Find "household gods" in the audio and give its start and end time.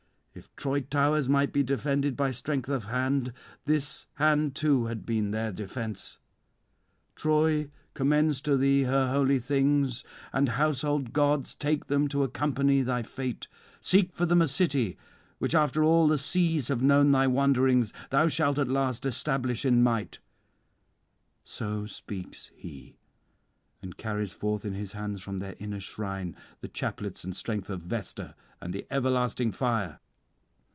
10.55-11.53